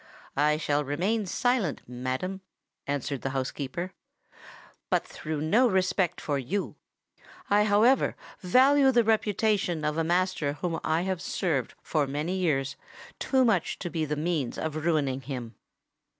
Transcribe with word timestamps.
"I 0.35 0.57
shall 0.57 0.83
remain 0.83 1.27
silent, 1.27 1.83
madam," 1.87 2.41
answered 2.87 3.21
the 3.21 3.29
housekeeper; 3.37 3.93
"but 4.89 5.05
through 5.05 5.41
no 5.41 5.67
respect 5.67 6.19
for 6.19 6.39
you. 6.39 6.75
I 7.51 7.65
however 7.65 8.15
value 8.39 8.91
the 8.91 9.03
reputation 9.03 9.85
of 9.85 9.99
a 9.99 10.03
master 10.03 10.53
whom 10.53 10.79
I 10.83 11.03
have 11.03 11.21
served 11.21 11.75
for 11.83 12.07
many 12.07 12.35
years, 12.35 12.75
too 13.19 13.45
much 13.45 13.77
to 13.77 13.91
be 13.91 14.03
the 14.03 14.15
means 14.15 14.57
of 14.57 14.75
ruining 14.85 15.21
him." 15.21 15.53